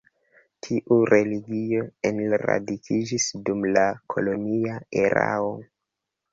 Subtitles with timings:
[0.67, 5.57] Tiu religio enradikiĝis dum la kolonia erao.